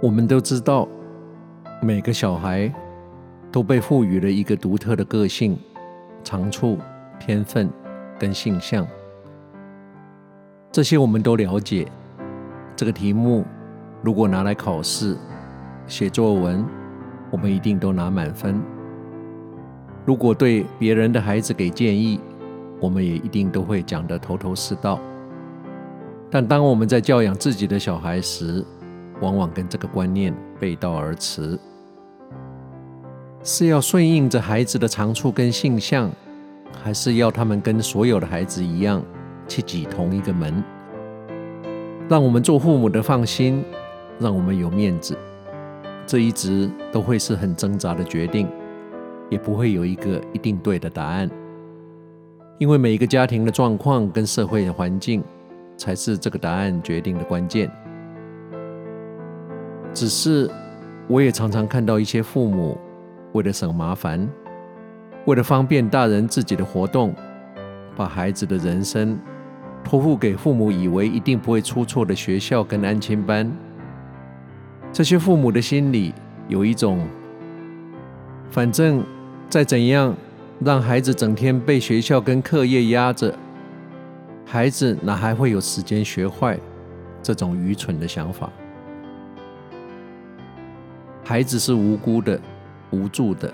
[0.00, 0.86] 我们都知道，
[1.82, 2.72] 每个小孩
[3.50, 5.58] 都被赋予了一个独特的个性、
[6.22, 6.78] 长处、
[7.18, 7.68] 天分
[8.16, 8.86] 跟性向，
[10.70, 11.88] 这些我们都了解。
[12.76, 13.44] 这个题目
[14.00, 15.16] 如果拿来考试、
[15.88, 16.64] 写作文，
[17.32, 18.62] 我们一定都拿满分。
[20.06, 22.20] 如果对别人的孩子给建议，
[22.78, 25.00] 我们也一定都会讲得头头是道。
[26.30, 28.64] 但当我们在教养自己的小孩时，
[29.20, 31.58] 往往跟这个观念背道而驰，
[33.42, 36.10] 是要顺应着孩子的长处跟性向，
[36.82, 39.02] 还是要他们跟所有的孩子一样
[39.46, 40.62] 去挤同一个门？
[42.08, 43.64] 让我们做父母的放心，
[44.18, 45.16] 让我们有面子，
[46.06, 48.48] 这一直都会是很挣扎的决定，
[49.28, 51.28] 也不会有一个一定对的答案，
[52.58, 55.22] 因为每一个家庭的状况跟社会的环境，
[55.76, 57.70] 才是这个答案决定的关键。
[59.94, 60.48] 只是，
[61.08, 62.78] 我也常常看到一些父母
[63.32, 64.28] 为了省麻烦，
[65.24, 67.14] 为了方便大人自己的活动，
[67.96, 69.18] 把孩子的人生
[69.82, 73.50] 托付给父母以为一定不会出错的学校跟安亲班。
[74.92, 76.14] 这些父母的心里
[76.46, 77.04] 有一种，
[78.50, 79.02] 反正
[79.48, 80.14] 再怎样，
[80.60, 83.34] 让孩子整天被学校跟课业压着，
[84.44, 86.56] 孩子哪还会有时间学坏？
[87.20, 88.48] 这种愚蠢的想法。
[91.28, 92.40] 孩子是无辜的、
[92.90, 93.52] 无助的。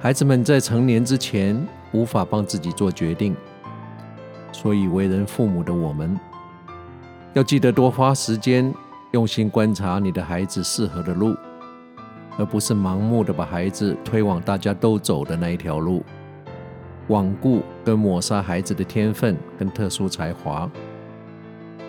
[0.00, 1.56] 孩子们在成年之前
[1.92, 3.32] 无法帮自己做决定，
[4.50, 6.18] 所以为人父母的我们，
[7.34, 8.74] 要记得多花时间，
[9.12, 11.32] 用心观察你的孩子适合的路，
[12.36, 16.02] 而不是盲目的把孩子推往大家都走的那一条路，
[17.08, 20.68] 罔顾跟抹杀孩子的天分跟特殊才华，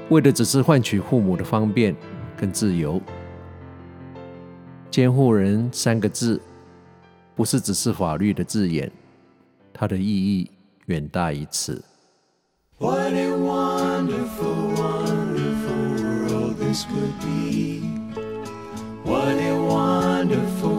[0.09, 1.95] 为的只是换取父母的方便
[2.37, 3.01] 跟自由。
[4.89, 6.41] 监护人三个字，
[7.35, 8.91] 不是只是法律的字眼，
[9.71, 10.49] 它的意义
[10.87, 11.83] 远大于此。
[12.79, 17.81] What a wonderful, wonderful world this could be.
[19.03, 20.76] What a wonderful, wonderful,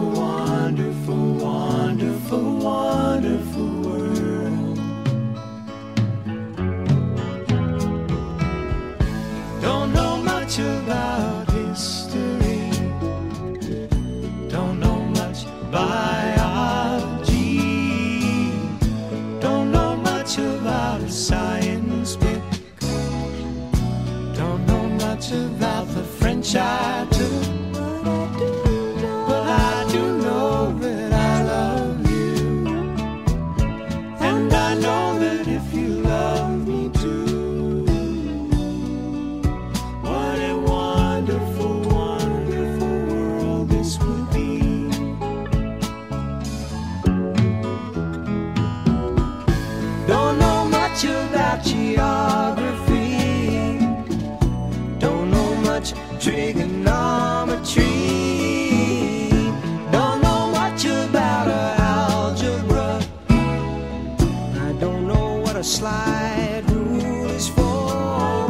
[65.59, 68.47] a slide rule is for.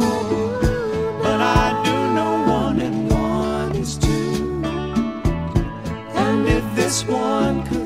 [1.24, 4.62] But I do know one and one is two.
[6.14, 7.79] And if this one could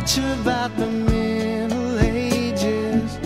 [0.00, 3.18] much about the Middle Ages.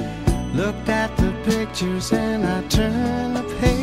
[0.54, 3.73] Looked at the pictures and I turned the page.